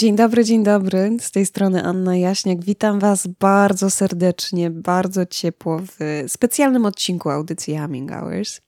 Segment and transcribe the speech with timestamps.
[0.00, 1.16] Dzień dobry, dzień dobry.
[1.20, 2.64] Z tej strony Anna Jaśniak.
[2.64, 8.60] Witam Was bardzo serdecznie, bardzo ciepło w specjalnym odcinku audycji Humming Hours.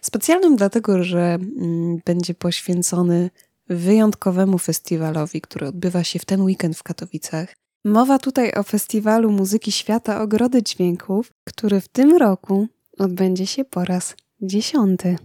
[0.00, 3.30] Specjalnym dlatego, że mm, będzie poświęcony
[3.68, 7.54] wyjątkowemu festiwalowi, który odbywa się w ten weekend w Katowicach.
[7.84, 13.84] Mowa tutaj o Festiwalu Muzyki Świata Ogrody Dźwięków, który w tym roku odbędzie się po
[13.84, 15.16] raz dziesiąty.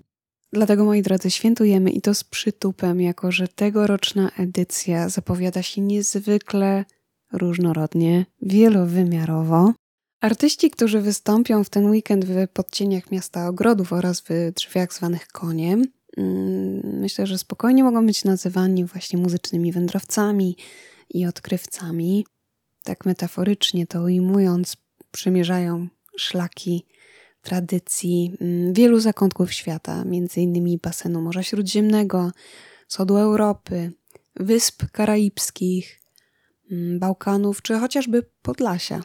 [0.54, 6.86] Dlatego, moi drodzy, świętujemy i to z przytupem, jako że tegoroczna edycja zapowiada się niezwykle
[7.34, 9.74] różnorodnie, wielowymiarowo.
[10.22, 15.86] Artyści, którzy wystąpią w ten weekend w podcieniach miasta ogrodów oraz w drzwiach zwanych koniem,
[16.18, 20.58] mm, myślę, że spokojnie mogą być nazywani właśnie muzycznymi wędrowcami
[21.10, 22.26] i odkrywcami.
[22.84, 24.78] Tak metaforycznie to ujmując,
[25.12, 26.86] przemierzają szlaki
[27.42, 30.04] tradycji mm, wielu zakątków świata,
[30.36, 32.32] innymi basenu Morza Śródziemnego,
[32.88, 33.92] wschodu Europy,
[34.36, 36.02] wysp karaibskich,
[36.72, 39.04] mm, Bałkanów czy chociażby Podlasia.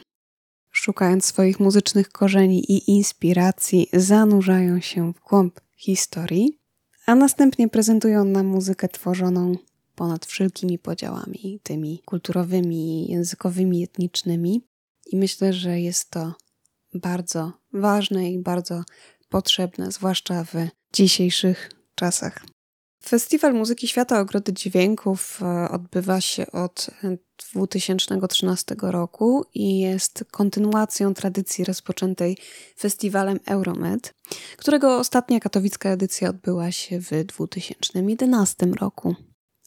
[0.71, 6.59] Szukając swoich muzycznych korzeni i inspiracji, zanurzają się w głąb historii,
[7.05, 9.55] a następnie prezentują nam muzykę tworzoną
[9.95, 14.61] ponad wszelkimi podziałami, tymi kulturowymi, językowymi, etnicznymi.
[15.05, 16.33] I myślę, że jest to
[16.93, 18.83] bardzo ważne i bardzo
[19.29, 20.53] potrzebne, zwłaszcza w
[20.93, 22.45] dzisiejszych czasach.
[23.07, 26.89] Festiwal Muzyki Świata Ogrody Dźwięków e, odbywa się od
[27.53, 32.37] 2013 roku i jest kontynuacją tradycji rozpoczętej
[32.79, 34.13] festiwalem Euromed,
[34.57, 39.15] którego ostatnia katowicka edycja odbyła się w 2011 roku.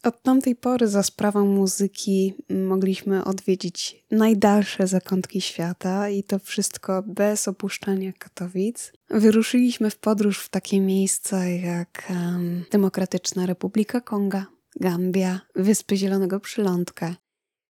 [0.08, 7.48] Od tamtej pory za sprawą muzyki mogliśmy odwiedzić najdalsze zakątki świata i to wszystko bez
[7.48, 8.92] opuszczania Katowic.
[9.10, 14.46] Wyruszyliśmy w podróż w takie miejsca jak um, Demokratyczna Republika Konga,
[14.80, 17.16] Gambia, Wyspy Zielonego Przylądka,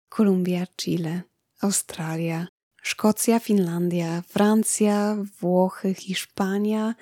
[0.08, 1.22] Kolumbia, Chile,
[1.60, 2.46] Australia,
[2.82, 6.94] Szkocja, Finlandia, Francja, Włochy, Hiszpania,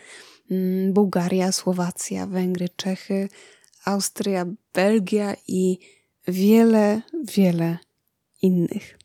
[0.50, 3.28] mm, Bułgaria, Słowacja, Węgry, Czechy,
[3.86, 5.78] Austria, Belgia i
[6.28, 7.78] wiele, wiele
[8.42, 8.98] innych.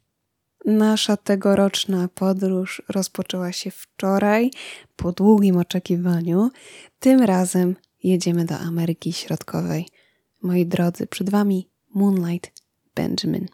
[0.66, 4.52] Nasza tegoroczna podróż rozpoczęła się wczoraj
[4.96, 6.50] po długim oczekiwaniu.
[7.00, 9.88] Tym razem jedziemy do Ameryki Środkowej.
[10.42, 12.52] Moi drodzy, przed Wami Moonlight
[12.96, 13.48] Benjamin.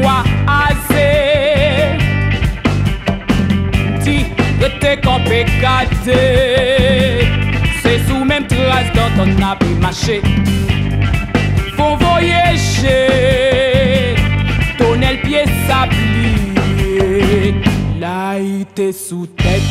[0.00, 1.10] voix assez.
[4.60, 5.32] De tes copes
[7.82, 10.20] C'est sous même trace dont on a pu marcher
[11.78, 13.06] Faut voyager.
[14.76, 17.66] Ton aile pied s'applique
[17.98, 19.62] Là il sous tête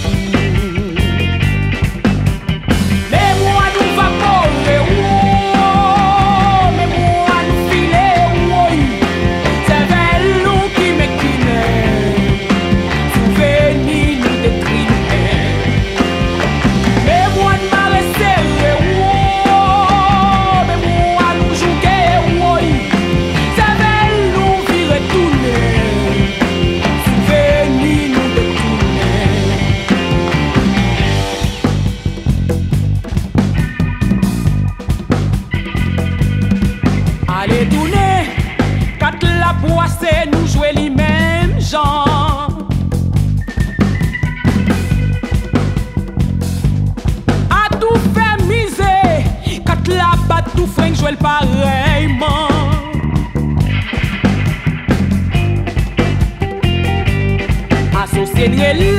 [58.61, 58.98] el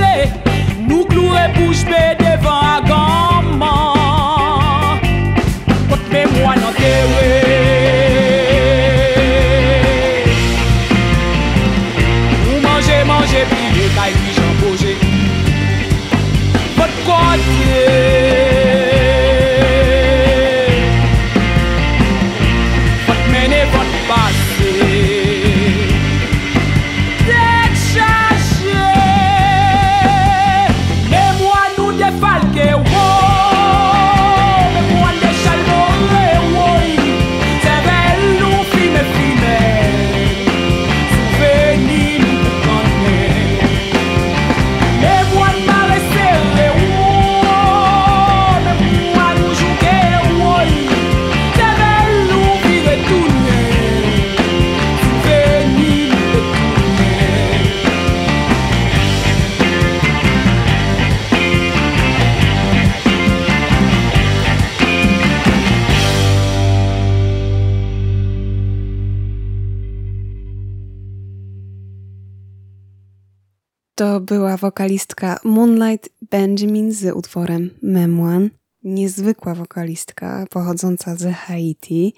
[74.60, 78.50] wokalistka Moonlight Benjamin z utworem Memoan.
[78.82, 82.14] Niezwykła wokalistka pochodząca z Haiti,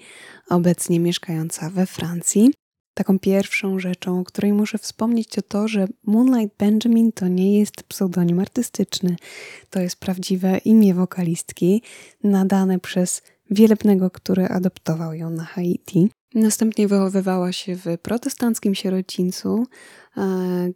[0.49, 2.53] obecnie mieszkająca we Francji.
[2.93, 7.83] Taką pierwszą rzeczą, o której muszę wspomnieć, to to, że Moonlight Benjamin to nie jest
[7.83, 9.15] pseudonim artystyczny.
[9.69, 11.81] To jest prawdziwe imię wokalistki,
[12.23, 16.09] nadane przez wielebnego, który adoptował ją na Haiti.
[16.35, 19.65] Następnie wychowywała się w protestanckim sierocińcu,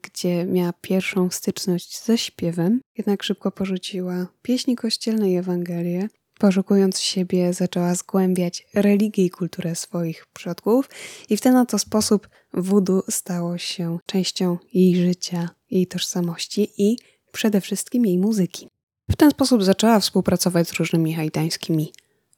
[0.02, 6.08] gdzie miała pierwszą styczność ze śpiewem, jednak szybko porzuciła pieśni kościelne i Ewangelię.
[6.40, 10.90] Poszukując siebie, zaczęła zgłębiać religię i kulturę swoich przodków,
[11.30, 16.98] i w ten oto sposób voodoo stało się częścią jej życia, jej tożsamości i
[17.32, 18.70] przede wszystkim jej muzyki.
[19.12, 21.92] W ten sposób zaczęła współpracować z różnymi haitańskimi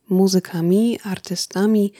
[0.10, 1.94] muzykami, artystami,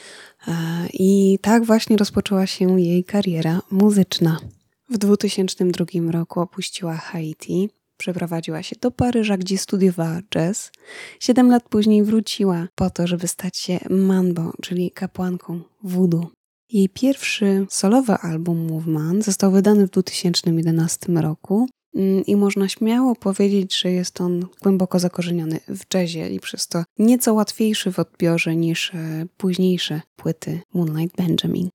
[0.94, 4.40] i tak właśnie rozpoczęła się jej kariera muzyczna.
[4.90, 10.72] W 2002 roku opuściła Haiti, przeprowadziła się do Paryża, gdzie studiowała jazz.
[11.20, 16.28] Siedem lat później wróciła po to, żeby stać się manbo, czyli kapłanką voodoo.
[16.72, 23.80] Jej pierwszy solowy album Movement został wydany w 2011 roku mm, i można śmiało powiedzieć,
[23.82, 28.94] że jest on głęboko zakorzeniony w jazzie i przez to nieco łatwiejszy w odbiorze niż
[28.94, 31.70] e, późniejsze płyty Moonlight Benjamin.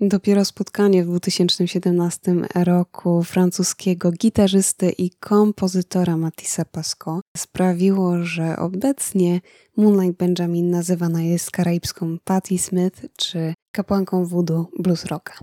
[0.00, 9.40] Dopiero spotkanie w 2017 roku francuskiego gitarzysty i kompozytora Matissa Pasco sprawiło, że obecnie
[9.76, 15.34] Moonlight Benjamin nazywana jest karaibską Patti Smith czy kapłanką voodoo blues rocka.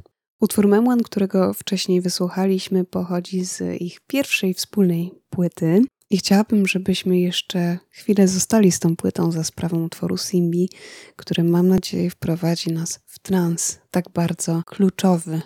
[0.41, 7.77] Utwór Memoan, którego wcześniej wysłuchaliśmy, pochodzi z ich pierwszej wspólnej płyty, i chciałabym, żebyśmy jeszcze
[7.89, 10.69] chwilę zostali z tą płytą za sprawą utworu Simbi,
[11.15, 15.41] który mam nadzieję wprowadzi nas trans tak bardzo kluczowy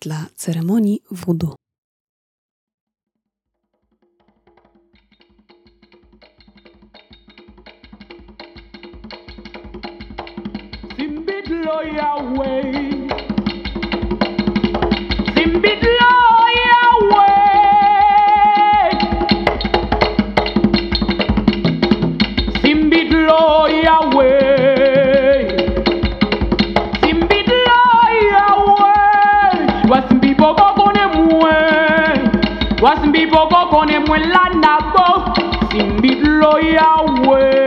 [0.00, 1.56] dla ceremonii Yahweh
[10.96, 12.95] Simbi
[32.82, 35.06] Wasin bi bo go konen mwen lan na bo
[35.70, 36.90] Sin bit lo ya
[37.26, 37.65] we.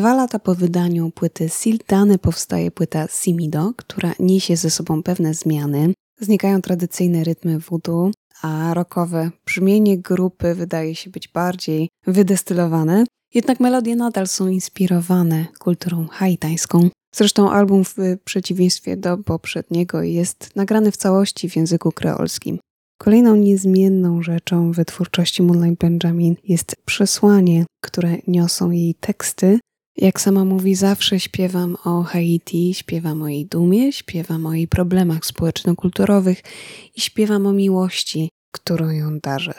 [0.00, 5.92] Dwa lata po wydaniu płyty Siltany powstaje płyta Simido, która niesie ze sobą pewne zmiany.
[6.20, 8.10] Znikają tradycyjne rytmy voodoo,
[8.42, 13.04] a rockowe brzmienie grupy wydaje się być bardziej wydestylowane,
[13.34, 16.88] jednak melodie nadal są inspirowane kulturą haitańską.
[17.14, 22.58] Zresztą album w przeciwieństwie do poprzedniego jest nagrany w całości w języku kreolskim.
[22.98, 29.58] Kolejną niezmienną rzeczą w twórczości Moonlight Benjamin jest przesłanie, które niosą jej teksty,
[30.00, 35.26] jak sama mówi, zawsze śpiewam o Haiti, śpiewam o jej dumie, śpiewam o jej problemach
[35.26, 36.42] społeczno-kulturowych
[36.96, 39.54] i śpiewam o miłości, którą ją darzę.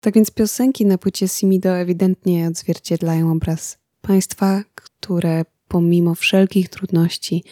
[0.00, 7.44] Tak więc piosenki na płycie Simido ewidentnie odzwierciedlają obraz państwa, które pomimo wszelkich trudności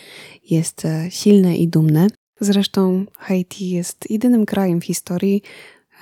[0.50, 2.06] jest e, silne i dumne.
[2.40, 5.42] Zresztą Haiti jest jedynym krajem w historii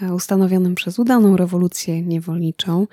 [0.03, 2.87] e, ustanowionym przez udaną rewolucję niewolniczą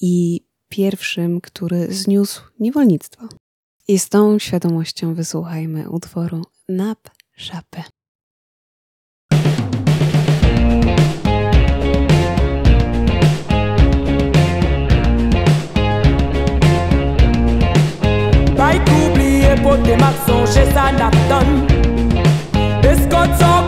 [0.00, 3.28] i pierwszym, który zniósł niewolnictwo.
[3.88, 6.98] I z tą świadomością wysłuchajmy utworu Nap
[7.36, 7.84] Szapę.
[19.68, 21.48] pote mak sonje sa nap ton
[22.82, 23.67] Eskot son kodo Pou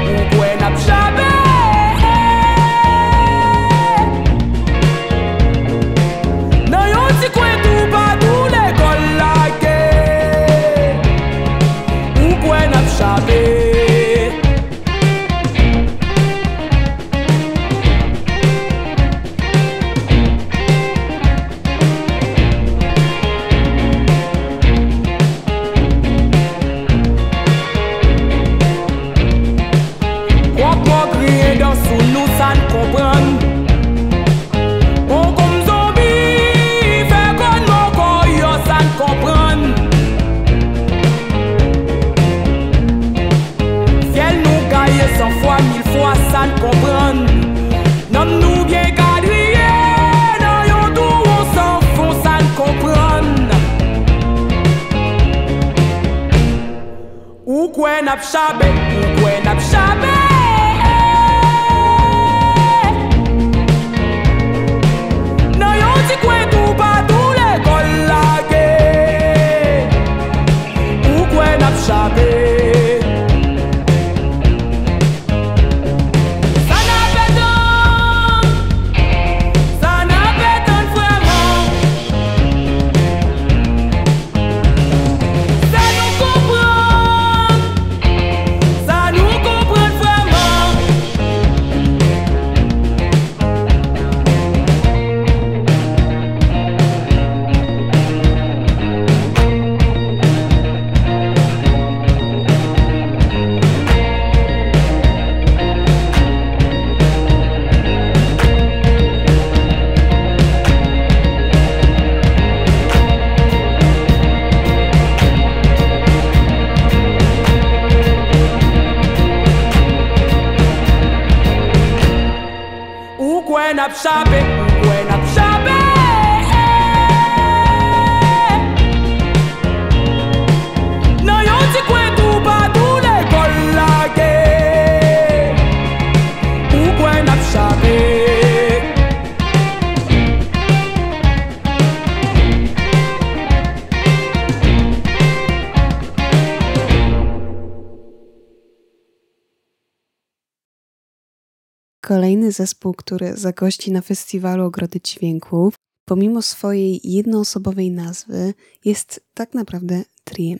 [152.11, 155.73] kolejny zespół, który zagości na festiwalu Ogrody Dźwięków,
[156.05, 158.53] pomimo swojej jednoosobowej nazwy,
[158.85, 160.59] jest tak naprawdę triem.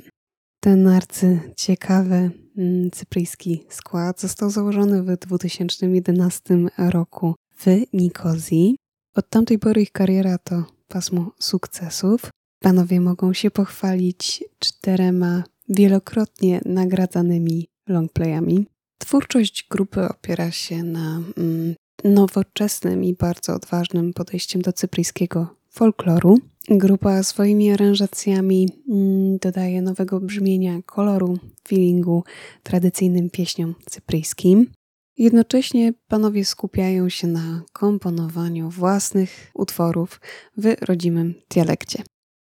[0.60, 8.76] Ten arcy ciekawy mm, cypryjski skład został założony w 2011 roku w Nikozji.
[9.16, 12.22] Od tamtej pory ich kariera to pasmo sukcesów.
[12.60, 18.71] Panowie mogą się pochwalić czterema wielokrotnie nagradzanymi longplayami.
[19.02, 26.38] Twórczość grupy opiera się na mm, nowoczesnym i bardzo odważnym podejściem do cypryjskiego folkloru.
[26.70, 32.24] Grupa swoimi aranżacjami mm, dodaje nowego brzmienia, koloru, feelingu
[32.64, 34.72] tradycyjnym pieśniom cypryjskim.
[35.18, 40.22] Jednocześnie panowie skupiają się na komponowaniu własnych utworów
[40.58, 42.04] w rodzimym dialekcie.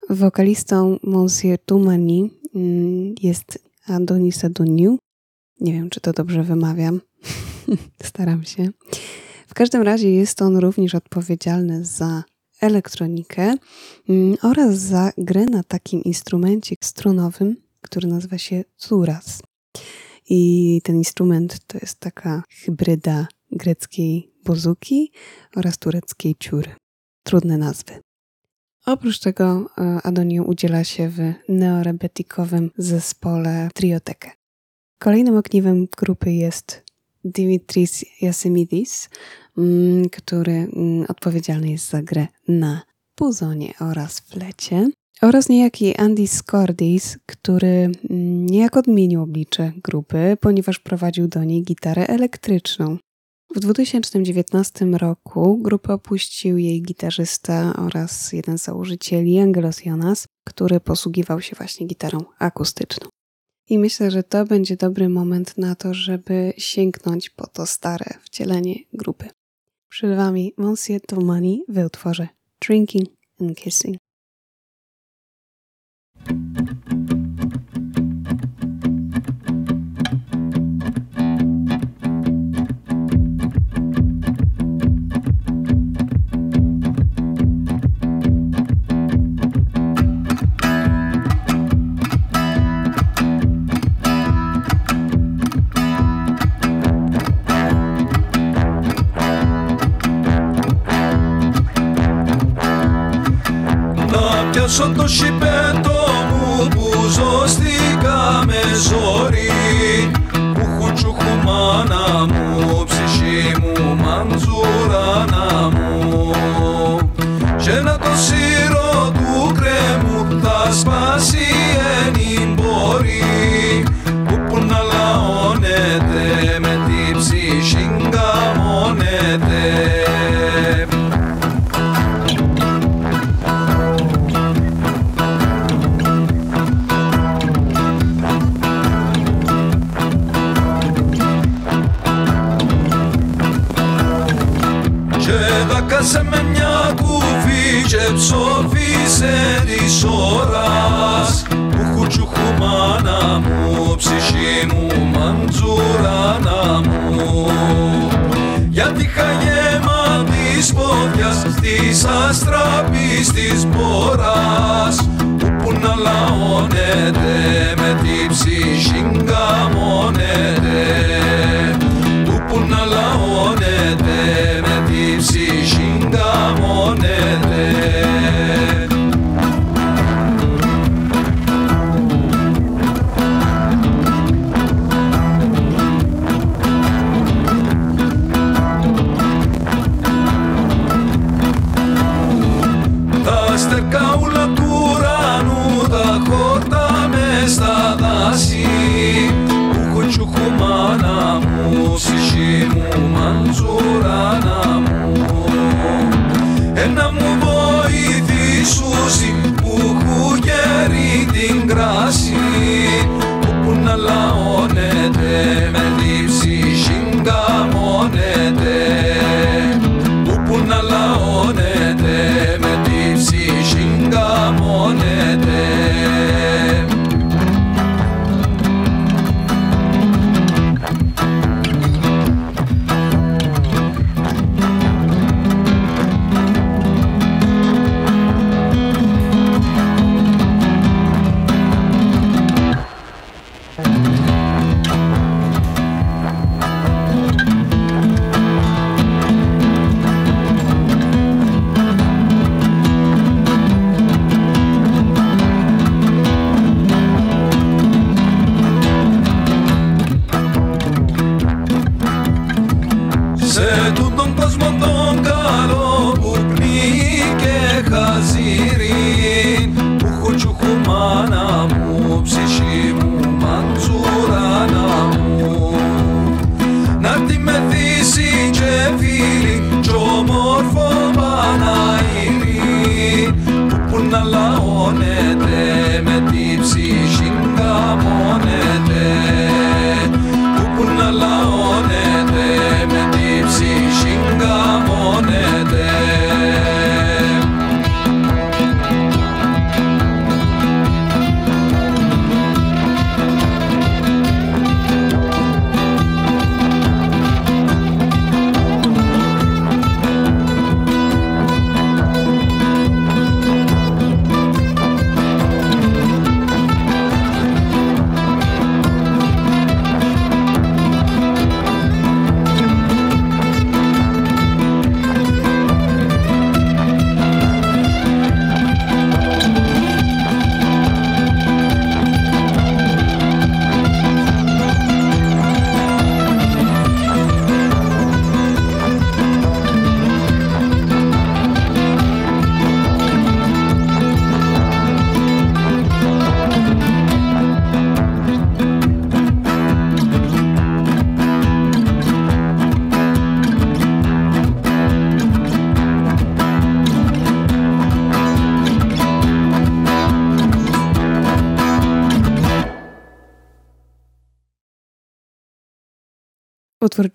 [0.09, 4.97] Wokalistą Monsieur Tumani mm, jest Adonis Adoniu,
[5.59, 7.01] nie wiem, czy to dobrze wymawiam.
[8.03, 8.69] Staram się.
[9.47, 12.23] W każdym razie jest on również odpowiedzialny za
[12.61, 13.55] elektronikę
[14.09, 19.41] mm, oraz za grę na takim instrumencie strunowym, który nazywa się turas.
[20.29, 25.11] I ten instrument to jest taka hybryda greckiej bozuki
[25.55, 26.71] oraz tureckiej ciury.
[27.23, 27.93] Trudne nazwy.
[28.85, 31.19] Oprócz tego e, Adonio udziela się w
[31.49, 34.31] neorebetikowym zespole Triotekę.
[35.05, 36.83] Kolejnym ogniwem grupy jest
[37.23, 39.09] Dimitris Yasemidis,
[39.57, 42.81] mm, który mm, odpowiedzialny jest za grę na
[43.15, 44.89] puzonie oraz flecie
[45.21, 52.07] oraz niejaki Andy Scordis, który mm, niejako odmienił oblicze grupy, ponieważ prowadził do niej gitarę
[52.07, 52.97] elektryczną.
[53.55, 61.41] W 2019 roku grupę opuścił jej gitarzysta oraz jeden z założycieli, Angelos Jonas, który posługiwał
[61.41, 63.14] się właśnie gitarą akustyczną.
[63.69, 68.75] I myślę, że to będzie dobry moment na to, żeby sięgnąć po to stare wcielenie
[68.93, 69.29] grupy.
[69.89, 72.27] Przed Wami Monsieur Tomani w utworze
[72.59, 73.09] Drinking
[73.41, 73.97] and Kissing.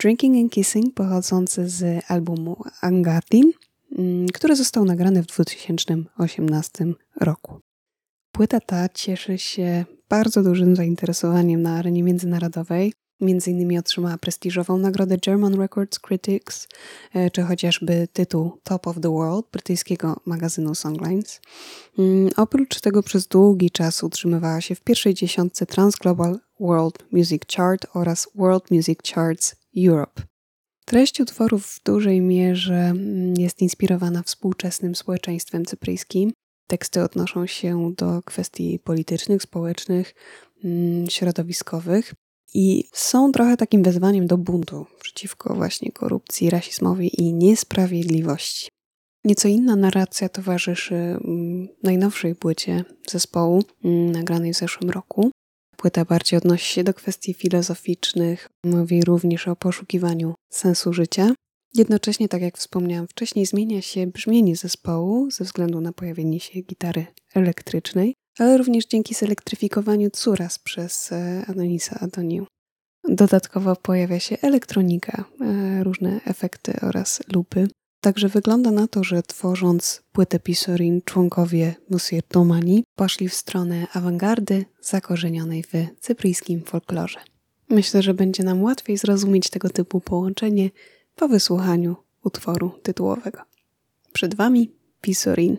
[0.00, 3.52] Drinking and Kissing pochodzący z albumu Angatin,
[3.98, 7.60] mm, który został nagrany w 2018 roku.
[8.32, 12.92] Płyta ta cieszy się bardzo dużym zainteresowaniem na arenie międzynarodowej.
[13.20, 16.68] Między innymi otrzymała prestiżową nagrodę German Records Critics,
[17.14, 21.40] e, czy chociażby tytuł Top of the World brytyjskiego magazynu Songlines.
[21.98, 27.86] Mm, oprócz tego przez długi czas utrzymywała się w pierwszej dziesiątce Transglobal World Music Chart
[27.94, 30.22] oraz World Music Charts Europe.
[30.84, 36.32] Treść utworów w dużej mierze mm, jest inspirowana współczesnym społeczeństwem cypryjskim.
[36.66, 40.14] Teksty odnoszą się do kwestii politycznych, społecznych,
[40.64, 42.14] mm, środowiskowych
[42.54, 48.68] i są trochę takim wezwaniem do buntu przeciwko właśnie korupcji, rasizmowi i niesprawiedliwości.
[49.24, 53.62] Nieco inna narracja towarzyszy mm, najnowszej płycie zespołu,
[54.12, 55.30] nagranej w zeszłym roku.
[55.80, 61.30] Płyta bardziej odnosi się do kwestii filozoficznych, mówi również o poszukiwaniu sensu życia.
[61.74, 67.06] Jednocześnie, tak jak wspomniałam wcześniej, zmienia się brzmienie zespołu ze względu na pojawienie się gitary
[67.34, 72.46] elektrycznej, ale również dzięki zelektryfikowaniu Curas przez e, Adonisa Adoniu.
[73.08, 77.68] Dodatkowo pojawia się elektronika, e, różne efekty oraz lupy.
[78.00, 84.64] Także wygląda na to, że tworząc płytę Pisorin członkowie Monsieur Domani poszli w stronę awangardy
[84.80, 87.18] zakorzenionej w cypryjskim folklorze.
[87.68, 90.70] Myślę, że będzie nam łatwiej zrozumieć tego typu połączenie
[91.16, 93.40] po wysłuchaniu utworu tytułowego.
[94.12, 95.56] Przed Wami Pisorin.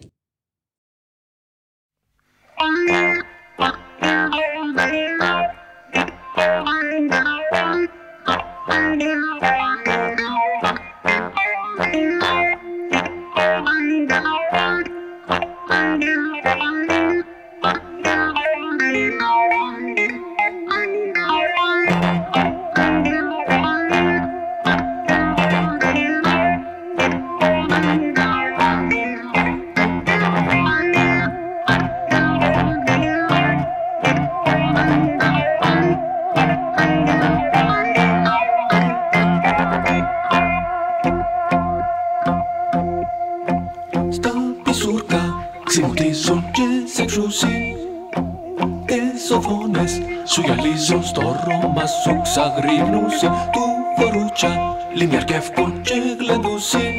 [50.26, 53.32] Σου γυαλίζω στο ρόμα σου ξαγρύπνουσε.
[53.52, 53.60] Του
[53.98, 56.94] φορούτσα λιμιαρκεύκον και γλεντούσε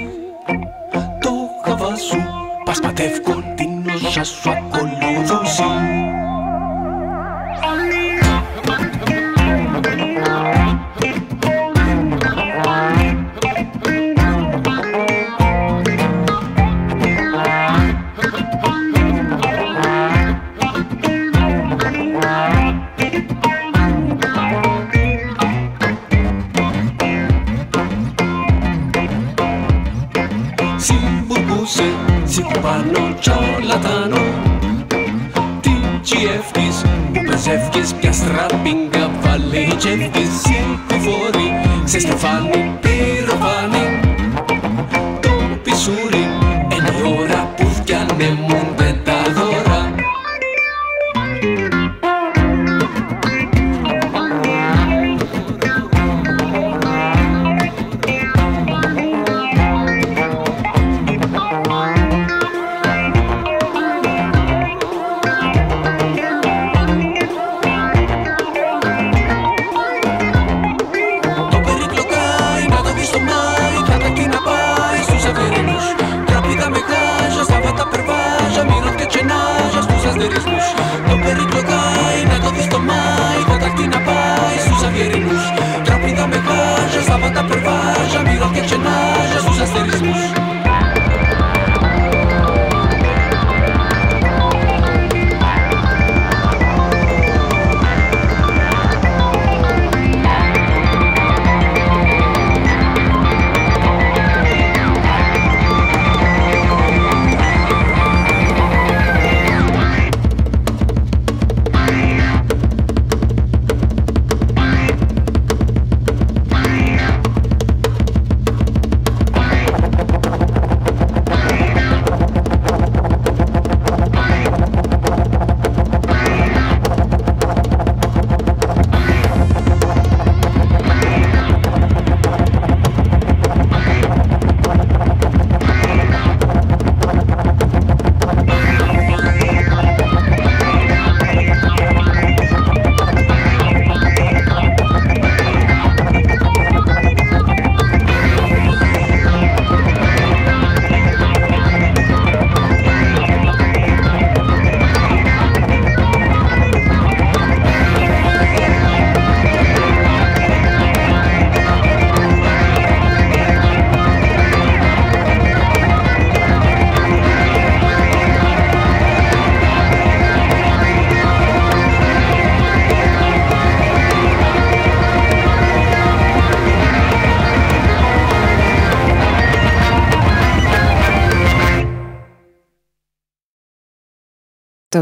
[1.21, 1.31] Το
[1.65, 2.17] χαβά σου
[2.65, 5.65] πασπατεύκον την όσα σου ακολούθουσε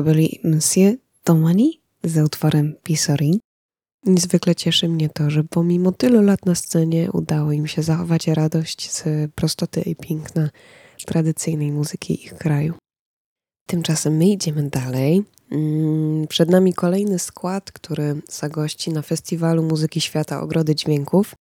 [0.02, 3.38] Byli Monsieur Domani z utworem Pisorin.
[4.06, 8.90] Niezwykle cieszy mnie to, że pomimo tylu lat na scenie udało im się zachować radość
[8.90, 10.50] z prostoty i piękna
[11.06, 12.74] tradycyjnej muzyki ich kraju.
[13.66, 15.24] Tymczasem my idziemy dalej.
[15.50, 21.34] Mm, przed nami kolejny skład, który zagości na Festiwalu Muzyki Świata Ogrody Dźwięków.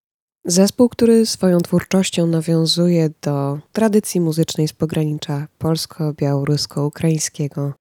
[0.45, 7.73] Zespół, który swoją twórczością nawiązuje do tradycji muzycznej z pogranicza polsko-białorusko-ukraińskiego.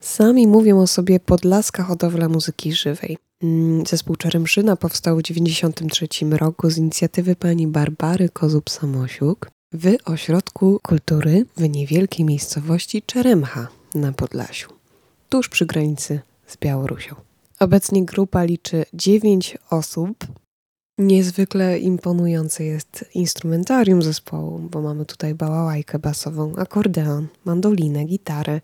[0.00, 3.18] Sami mówią o sobie Podlaska Hodowla Muzyki Żywej.
[3.42, 11.46] Mm, zespół Czeremszyna powstał w 1993 roku z inicjatywy pani Barbary Kozub-Samosiuk w Ośrodku Kultury
[11.56, 14.68] w niewielkiej miejscowości Czeremcha na Podlasiu,
[15.28, 17.14] tuż przy granicy z Białorusią.
[17.60, 20.26] Obecnie grupa liczy 9 osób.
[20.98, 28.60] Niezwykle imponujące jest instrumentarium zespołu, bo mamy tutaj bałałajkę basową, akordeon, mandolinę, gitarę,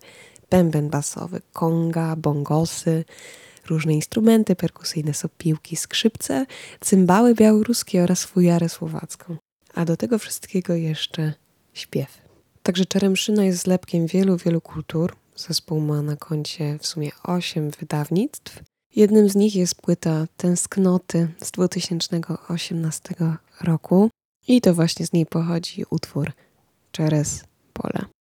[0.49, 3.05] bęben basowy, konga, bongosy,
[3.69, 6.45] różne instrumenty perkusyjne, sopiłki, skrzypce,
[6.81, 9.37] cymbały białoruskie oraz fujarę słowacką.
[9.73, 11.33] A do tego wszystkiego jeszcze
[11.73, 12.21] śpiew.
[12.63, 15.15] Także Czeremszyna jest zlepkiem wielu, wielu kultur.
[15.35, 18.63] Zespół ma na koncie w sumie 8 wydawnictw.
[18.95, 23.15] Jednym z nich jest płyta Tęsknoty z 2018
[23.61, 24.09] roku
[24.47, 26.31] i to właśnie z niej pochodzi utwór
[26.91, 28.16] Czeres Pole.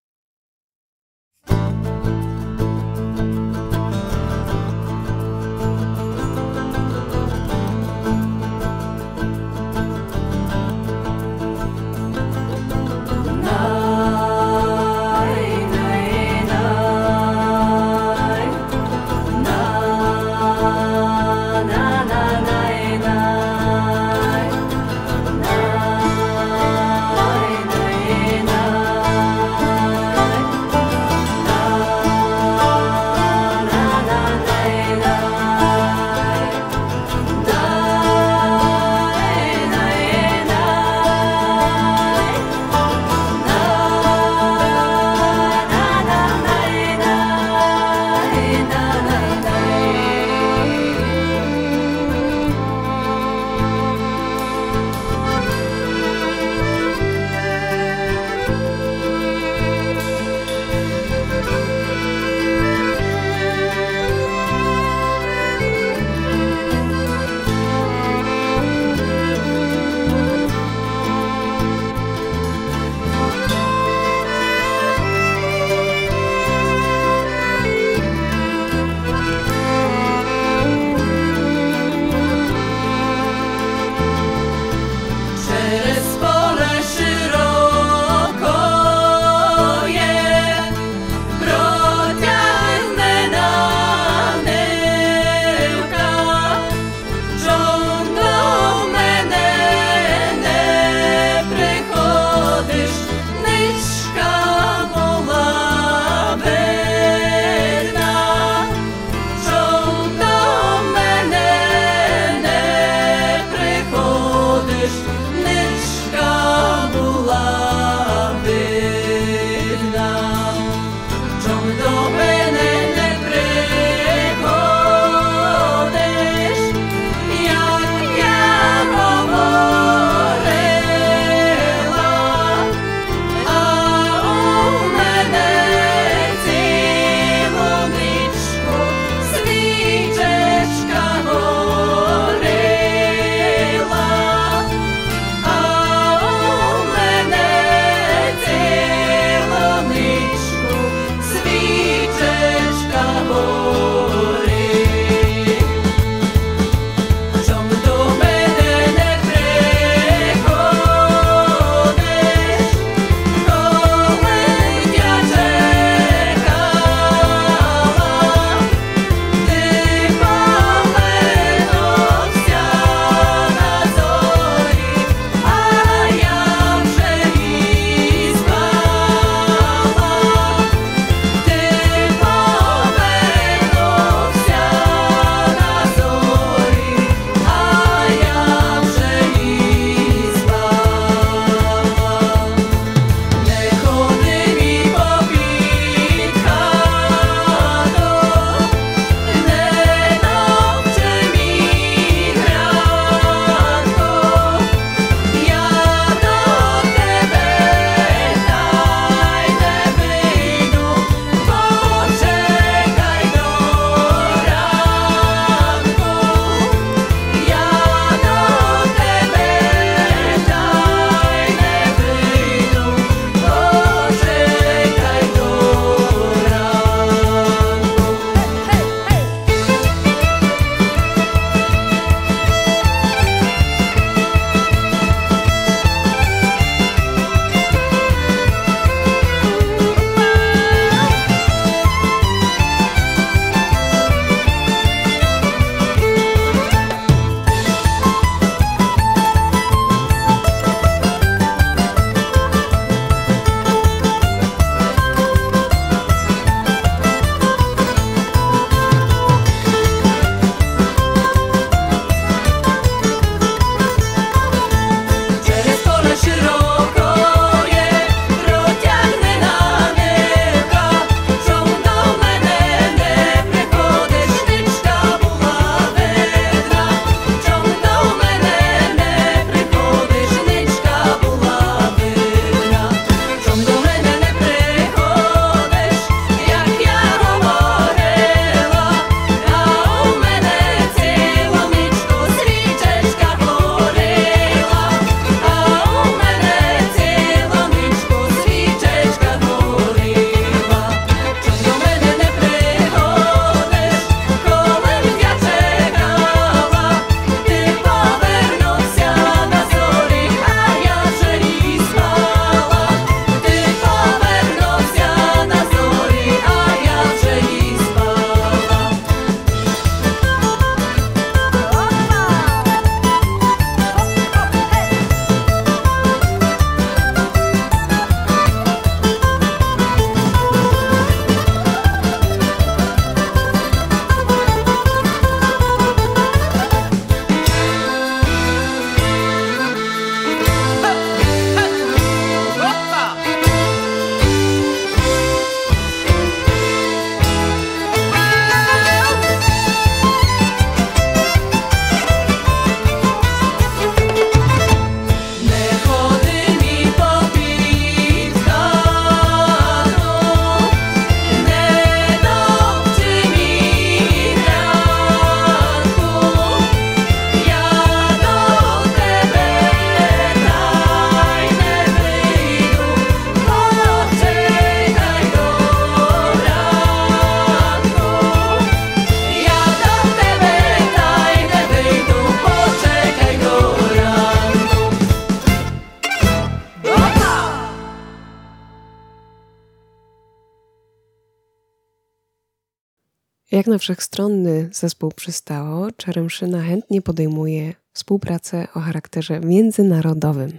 [393.73, 400.59] Na wszechstronny zespół przystało, Czeremszyna chętnie podejmuje współpracę o charakterze międzynarodowym.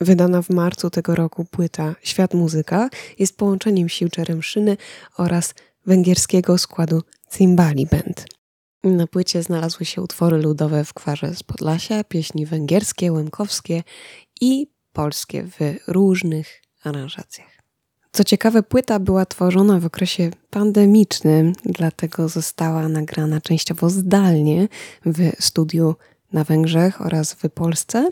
[0.00, 4.76] Wydana w marcu tego roku płyta Świat Muzyka jest połączeniem sił Czeremszyny
[5.16, 5.54] oraz
[5.86, 8.26] węgierskiego składu Cymbali Band.
[8.84, 13.82] Na płycie znalazły się utwory ludowe w kwarze z Podlasia, pieśni węgierskie, łemkowskie
[14.40, 17.51] i polskie w różnych aranżacjach.
[18.14, 24.68] Co ciekawe, płyta była tworzona w okresie pandemicznym, dlatego została nagrana częściowo zdalnie
[25.06, 25.94] w studiu
[26.32, 28.10] na Węgrzech oraz w Polsce.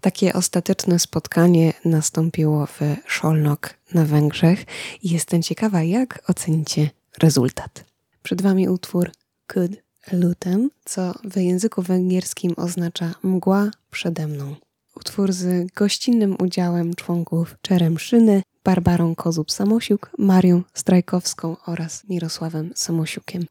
[0.00, 4.64] Takie ostateczne spotkanie nastąpiło w Szolnok na Węgrzech
[5.02, 7.84] i jestem ciekawa, jak ocenicie rezultat.
[8.22, 9.10] Przed Wami utwór
[9.54, 9.72] Good
[10.12, 14.56] Lutem, co w języku węgierskim oznacza mgła przede mną.
[14.96, 23.46] Utwór z gościnnym udziałem członków Czeremszyny, Barbarą Kozub-Samosiuk, Marią Strajkowską oraz Mirosławem Samosiukiem.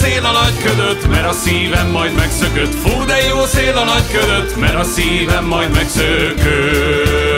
[0.00, 2.74] Szél a nagy ködöt, mert a szívem majd megszökött.
[2.74, 7.28] Fú, de jó szél a nagy ködöt, mert a szívem majd megszökött.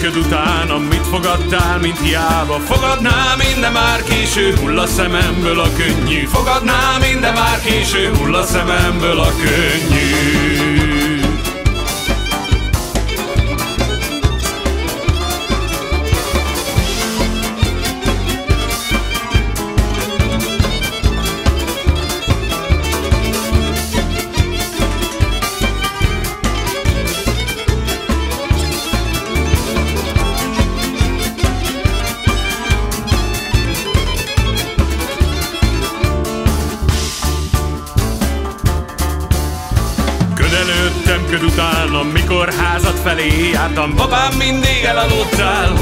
[0.00, 2.58] Köd után, mit fogadtál, mint hiába.
[2.58, 6.24] Fogadná minden már késő, hull a szememből a könnyű.
[6.26, 10.75] Fogadná minden már késő, hull a szememből a könnyű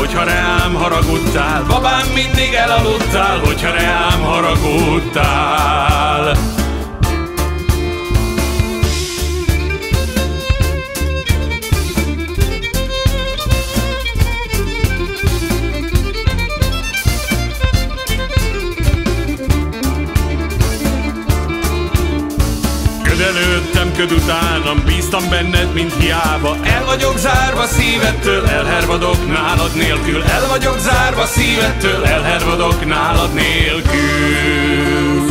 [0.04, 5.74] hogyha reám haragudtál Babám, mindig elaludtál, hogyha reám haragudtál
[24.08, 26.56] köd utánam Bíztam benned, mint hiába.
[26.62, 30.22] El vagyok zárva szívettől, elhervadok nálad nélkül.
[30.22, 35.23] El vagyok zárva szívettől, elhervadok nálad nélkül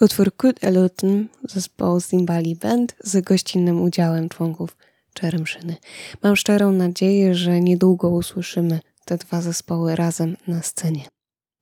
[0.00, 4.76] Utwór Kut Eluten zespołu Zimbali Band z gościnnym udziałem członków
[5.14, 5.76] Czeremszyny.
[6.22, 11.08] Mam szczerą nadzieję, że niedługo usłyszymy te dwa zespoły razem na scenie.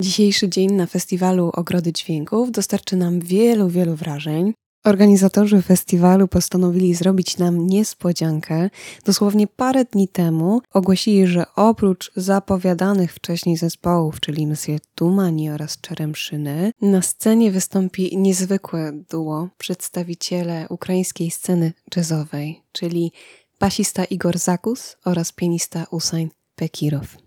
[0.02, 4.54] Dzisiejszy dzień na festiwalu Ogrody Dźwięków dostarczy nam wielu, wielu wrażeń.
[4.86, 8.70] Organizatorzy festiwalu postanowili zrobić nam niespodziankę.
[9.04, 16.72] Dosłownie parę dni temu ogłosili, że oprócz zapowiadanych wcześniej zespołów, czyli Monsieur Tumani oraz Czeremszyny,
[16.82, 23.12] na scenie wystąpi niezwykłe duo przedstawiciele ukraińskiej sceny jazzowej, czyli
[23.60, 27.25] basista Igor Zakus oraz pianista Usain Pekirow.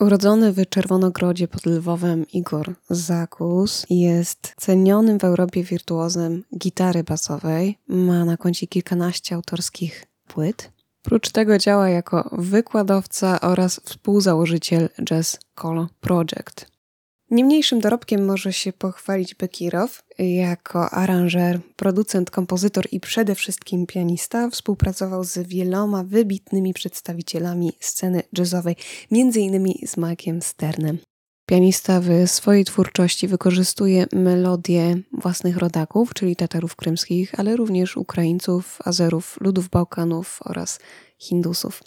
[0.00, 7.78] Urodzony w Czerwonogrodzie pod Lwowem Igor Zakus jest cenionym w Europie wirtuozem gitary basowej.
[7.88, 10.72] Ma na koncie kilkanaście autorskich płyt.
[11.02, 16.66] Prócz tego działa jako wykładowca oraz współzałożyciel Jazz Colo Project.
[17.30, 20.02] Niemniejszym dorobkiem może się pochwalić Bekirow.
[20.18, 28.76] Jako aranżer, producent, kompozytor i przede wszystkim pianista współpracował z wieloma wybitnymi przedstawicielami sceny jazzowej,
[29.12, 29.72] m.in.
[29.86, 30.98] z Mike'iem Sternem.
[31.46, 39.38] Pianista w swojej twórczości wykorzystuje melodie własnych rodaków, czyli Tatarów krymskich, ale również Ukraińców, Azerów,
[39.40, 40.78] ludów Bałkanów oraz
[41.18, 41.82] Hindusów.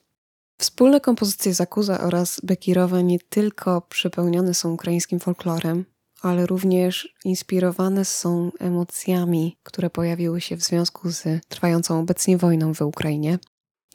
[0.58, 5.86] Wspólne kompozycje Zakuza oraz Bekirowa nie tylko przepełnione są ukraińskim folklorem,
[6.22, 12.82] ale również inspirowane są emocjami, które pojawiły się w związku z trwającą obecnie wojną w
[12.82, 13.40] Ukrainie.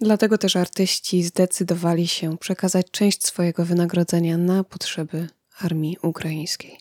[0.01, 5.29] Dlatego też artyści zdecydowali się przekazać część swojego wynagrodzenia na potrzeby
[5.61, 6.79] armii ukraińskiej.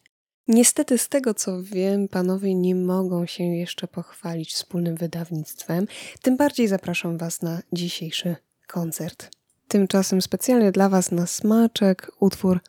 [0.47, 5.87] Niestety, z tego co wiem, panowie nie mogą się jeszcze pochwalić wspólnym wydawnictwem.
[6.21, 8.35] Tym bardziej zapraszam Was na dzisiejszy
[8.67, 9.36] koncert.
[9.67, 12.59] Tymczasem specjalnie dla Was na smaczek utwór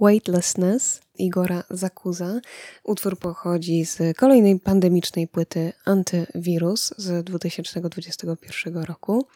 [0.00, 2.40] Weightlessness Igora Zakuza.
[2.84, 9.26] Utwór pochodzi z kolejnej pandemicznej płyty Antywirus z 2021 roku.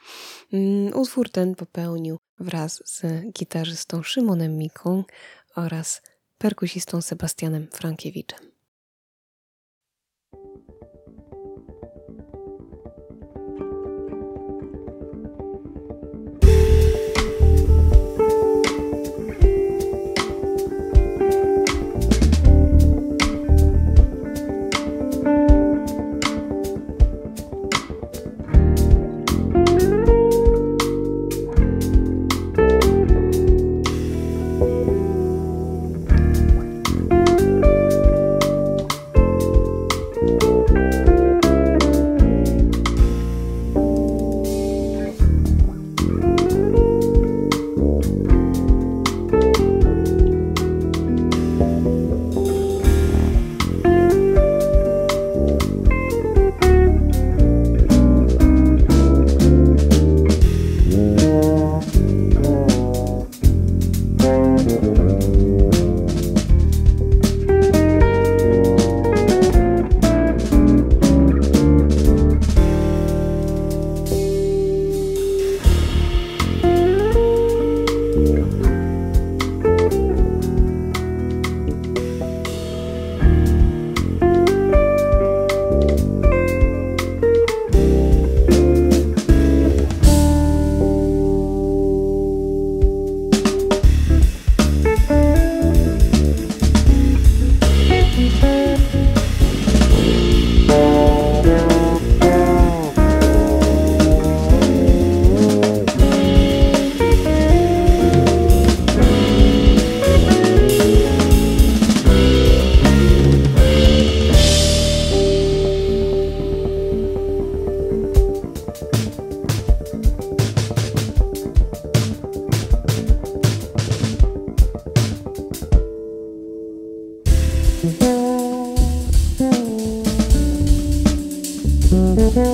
[0.53, 3.03] Mm, utwór ten popełnił wraz z
[3.33, 5.05] gitarzystą Szymonem Miką
[5.57, 6.03] oraz
[6.39, 8.52] perkusistą Sebastianem Frankiewiczem.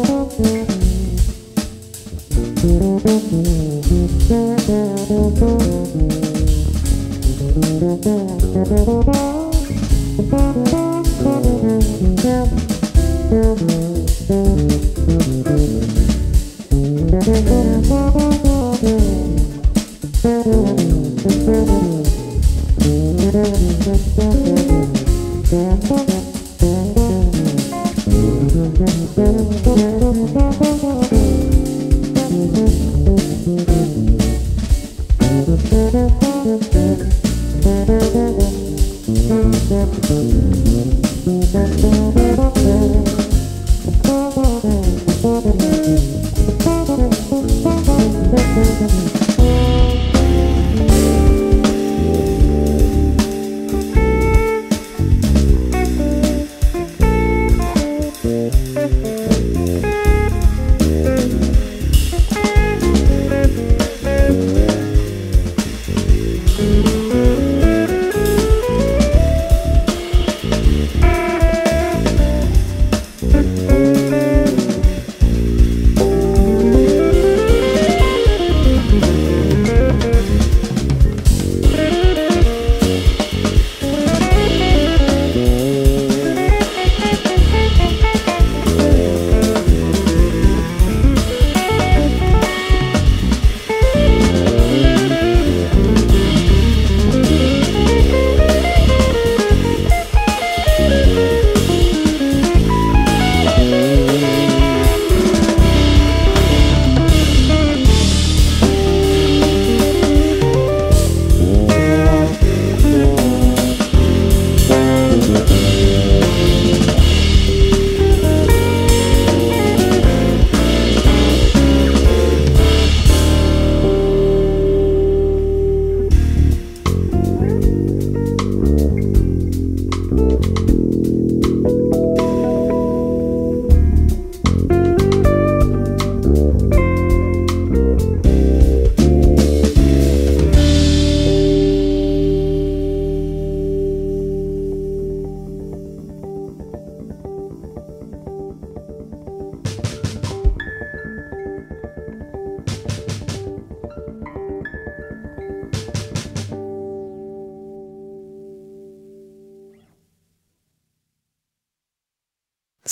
[0.08, 0.57] Música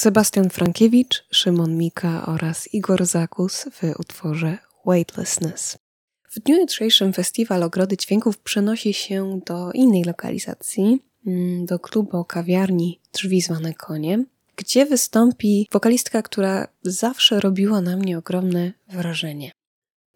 [0.06, 5.78] Sebastian Frankiewicz, Szymon Mika oraz Igor Zakus w utworze Weightlessness.
[6.30, 13.00] W dniu jutrzejszym festiwal Ogrody Dźwięków przenosi się do innej lokalizacji, mm, do klubu kawiarni
[13.12, 14.26] Drzwi zwane koniem,
[14.56, 19.52] gdzie wystąpi wokalistka, która zawsze robiła na mnie ogromne wrażenie.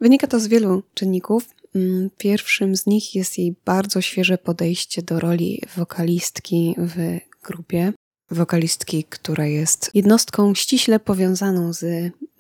[0.01, 1.49] Wynika to z wielu czynników.
[1.75, 7.93] Mm, pierwszym z nich jest jej bardzo świeże podejście do roli wokalistki w grupie.
[8.31, 11.85] Wokalistki, która jest jednostką ściśle powiązaną z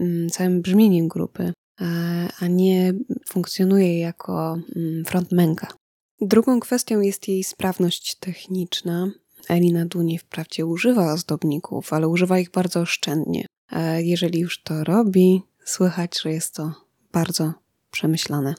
[0.00, 1.52] mm, całym brzmieniem grupy,
[2.40, 2.94] a nie
[3.28, 5.66] funkcjonuje jako mm, frontmenka.
[6.20, 9.10] Drugą kwestią jest jej sprawność techniczna.
[9.48, 13.46] Elina Duni wprawdzie używa ozdobników, ale używa ich bardzo oszczędnie.
[13.98, 16.74] Jeżeli już to robi, słychać, że jest to
[17.12, 17.52] bardzo
[17.90, 18.54] przemyślane.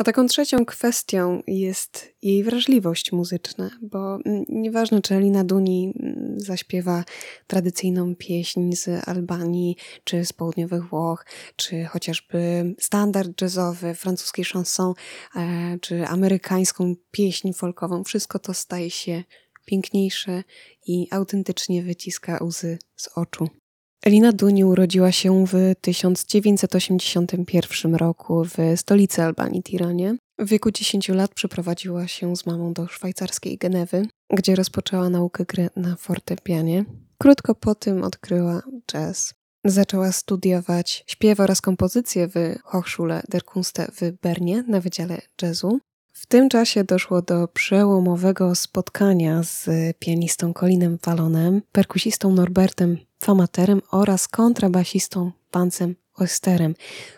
[0.00, 6.40] A taką trzecią kwestią jest jej wrażliwość muzyczna, bo mm, nieważne, czy Elina Duni mm,
[6.40, 7.04] zaśpiewa
[7.46, 11.26] tradycyjną pieśń z Albanii, czy z południowych Włoch,
[11.56, 14.94] czy chociażby standard jazzowy, francuski chanson,
[15.36, 19.24] e, czy amerykańską pieśń folkową, wszystko to staje się
[19.64, 20.44] piękniejsze
[20.86, 23.59] i autentycznie wyciska łzy z oczu.
[24.04, 30.16] Elina Duni urodziła się w 1981 roku w stolicy Albanii, Tiranie.
[30.38, 35.68] W wieku 10 lat przeprowadziła się z mamą do szwajcarskiej Genewy, gdzie rozpoczęła naukę gry
[35.76, 36.84] na fortepianie.
[37.18, 39.34] Krótko po tym odkryła jazz.
[39.64, 42.34] Zaczęła studiować śpiew oraz kompozycję w
[42.64, 45.80] Hochschule der Kunste w Bernie na Wydziale Jazzu.
[46.20, 49.68] W tym czasie doszło do przełomowego spotkania z
[49.98, 56.74] pianistą Colinem Fallonem, perkusistą Norbertem Famaterem oraz kontrabasistą Pancem Oysterem,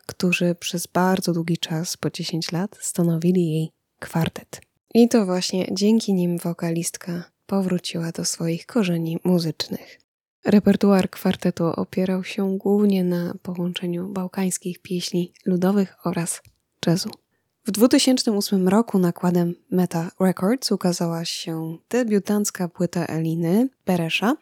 [0.06, 4.60] którzy przez bardzo długi czas, po 10 lat, stanowili jej kwartet.
[4.94, 10.00] I to właśnie dzięki nim wokalistka powróciła do swoich korzeni muzycznych.
[10.44, 16.42] Repertuar kwartetu opierał się głównie na połączeniu bałkańskich pieśni ludowych oraz
[16.86, 17.21] jazzu.
[17.66, 24.36] W 2008 roku nakładem Meta Records ukazała się debiutancka płyta Eliny Beresza.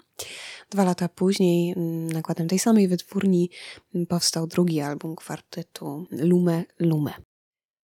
[0.70, 3.50] Dwa lata później mm, nakładem tej samej wytwórni
[3.94, 7.12] mm, powstał drugi album kwartetu Lume Lume.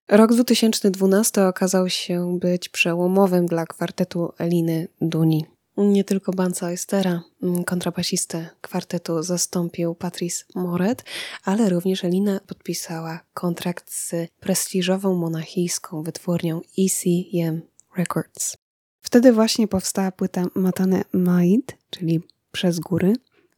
[0.08, 5.55] Rok 2012 okazał się być przełomowym dla kwartetu Eliny Duni.
[5.76, 11.04] Nie tylko Banca Estera, mm, kontrabasistę kwartetu zastąpił Patrice Moret,
[11.44, 17.62] ale również Elina podpisała kontrakt z prestiżową monachijską wytwórnią ECM
[17.96, 18.56] Records.
[19.02, 22.20] Wtedy właśnie powstała płyta Matane Maid, czyli
[22.52, 23.14] Przez góry,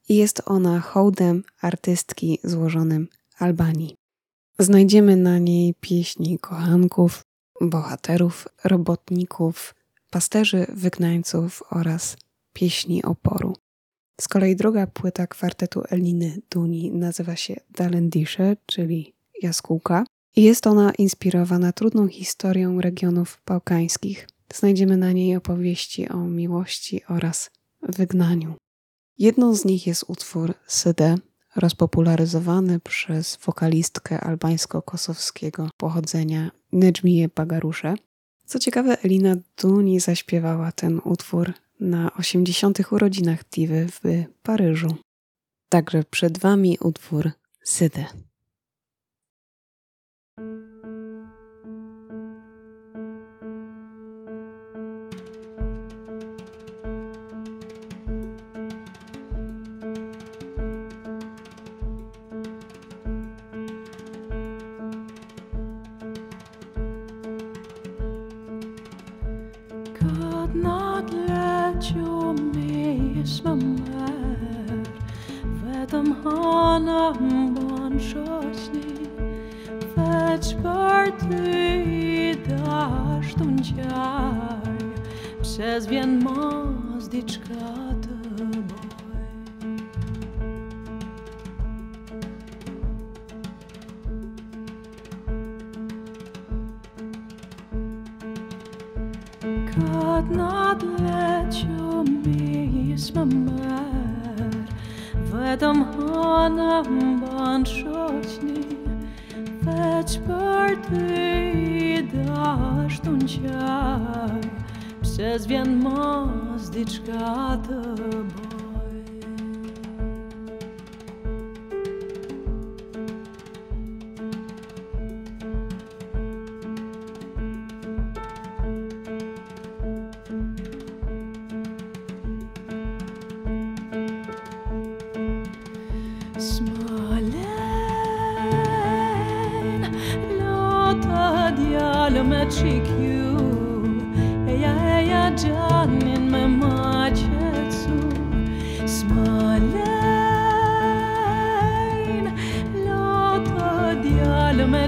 [0.08, 3.08] i jest ona hołdem artystki złożonym
[3.38, 3.96] Albanii.
[4.58, 7.24] Znajdziemy na niej pieśni kochanków,
[7.60, 9.74] bohaterów, robotników,
[10.10, 12.16] pasterzy, wygnańców oraz
[12.52, 13.56] pieśni oporu.
[14.20, 20.04] Z kolei druga płyta kwartetu Eliny Duni nazywa się Dalendisze, czyli jaskółka,
[20.36, 24.28] i jest ona inspirowana trudną historią regionów bałkańskich.
[24.54, 27.50] Znajdziemy na niej opowieści o miłości oraz
[27.82, 28.54] wygnaniu.
[29.18, 31.14] Jedną z nich jest utwór Syde,
[31.56, 37.94] rozpopularyzowany przez wokalistkę albańsko-kosowskiego pochodzenia Nedżmiję Bagarusze,
[38.48, 42.92] co ciekawe, Elina Duni zaśpiewała ten utwór na 80.
[42.92, 44.96] urodzinach Diwy w Paryżu.
[45.68, 47.30] Także przed Wami utwór
[47.64, 48.04] Sydę.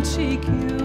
[0.01, 0.80] Magic you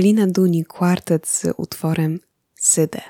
[0.00, 2.20] Elina Duni kwartet z utworem
[2.54, 3.00] Sydę.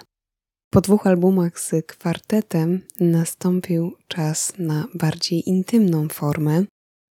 [0.70, 6.64] Po dwóch albumach z kwartetem nastąpił czas na bardziej intymną formę.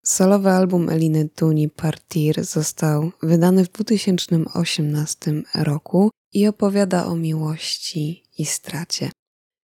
[0.05, 8.47] Solowy album Eliny Duni Partir został wydany w 2018 roku i opowiada o miłości i
[8.47, 9.11] stracie.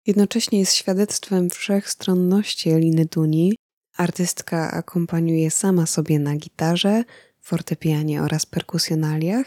[0.07, 3.55] Jednocześnie jest świadectwem wszechstronności Eliny Duni.
[3.97, 7.05] Artystka akompaniuje sama sobie na gitarze,
[7.41, 9.47] fortepianie oraz perkusjonaliach.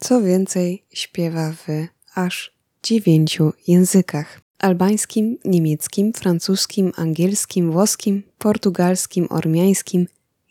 [0.00, 1.66] Co więcej, śpiewa w
[2.14, 10.06] aż dziewięciu językach: albańskim, niemieckim, francuskim, angielskim, włoskim, portugalskim, ormiańskim,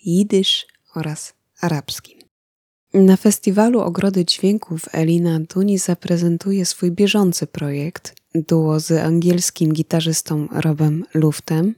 [0.05, 2.19] jidysz oraz arabskim.
[2.93, 11.05] Na festiwalu Ogrody Dźwięków Elina Duni zaprezentuje swój bieżący projekt duo z angielskim gitarzystą Robem
[11.13, 11.75] Luftem.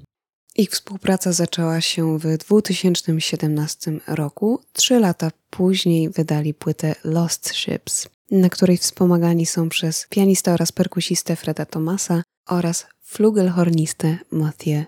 [0.56, 4.60] Ich współpraca zaczęła się w 2017 roku.
[4.74, 11.36] Trzy lata później wydali płytę Lost Ships, na której wspomagani są przez pianistę oraz perkusistę
[11.36, 14.84] Freda Thomasa oraz flugelhornistę Mathieu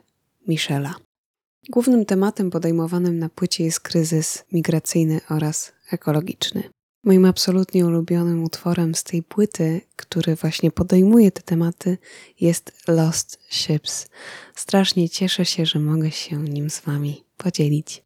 [0.48, 0.96] Michela.
[1.70, 6.64] Głównym tematem podejmowanym na płycie jest kryzys migracyjny oraz ekologiczny.
[7.04, 11.98] Moim absolutnie ulubionym utworem z tej płyty, który właśnie podejmuje te tematy,
[12.40, 14.08] jest Lost Ships.
[14.56, 18.04] Strasznie cieszę się, że mogę się nim z Wami podzielić.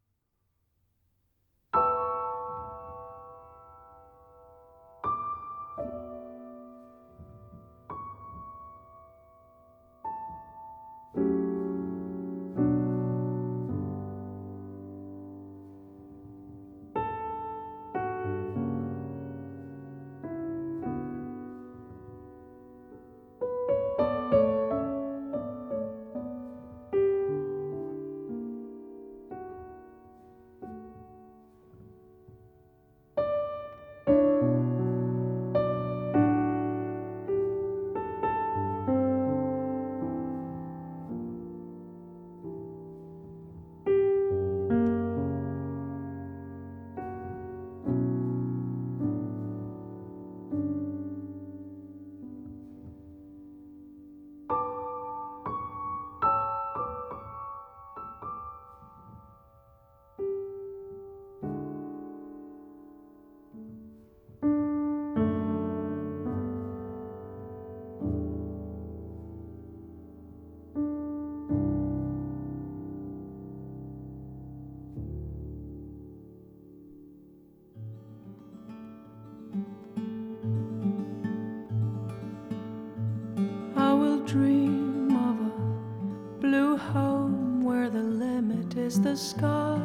[84.28, 89.80] dream of a blue home where the limit is the sky.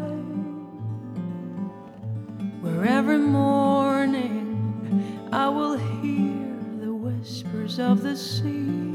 [2.61, 4.49] Where every morning
[5.31, 8.92] I will hear the whispers of the sea.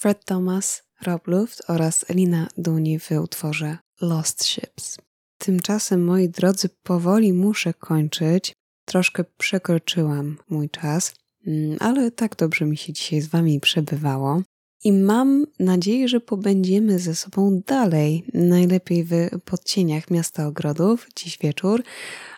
[0.00, 4.98] Fred Thomas, Rob Luft oraz Lina Duni w utworze Lost Ships.
[5.38, 8.54] Tymczasem, moi drodzy, powoli muszę kończyć.
[8.84, 11.14] Troszkę przekroczyłam mój czas,
[11.46, 14.42] mm, ale tak dobrze mi się dzisiaj z Wami przebywało.
[14.84, 21.82] I mam nadzieję, że pobędziemy ze sobą dalej, najlepiej w podcieniach miasta ogrodów dziś wieczór,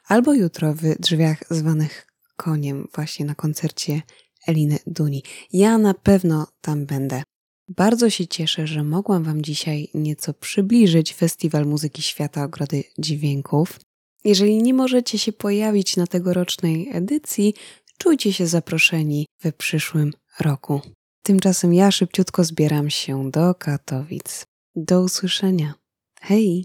[0.06, 2.06] albo jutro w drzwiach zwanych
[2.36, 4.02] koniem, właśnie na koncercie
[4.46, 5.22] Eliny Duni.
[5.52, 7.22] Ja na pewno tam będę.
[7.76, 13.80] Bardzo się cieszę, że mogłam Wam dzisiaj nieco przybliżyć Festiwal Muzyki Świata Ogrody Dźwięków.
[14.24, 17.54] Jeżeli nie możecie się pojawić na tegorocznej edycji,
[17.98, 20.80] czujcie się zaproszeni we przyszłym roku.
[21.22, 24.44] Tymczasem ja szybciutko zbieram się do Katowic.
[24.76, 25.74] Do usłyszenia.
[26.20, 26.64] Hej!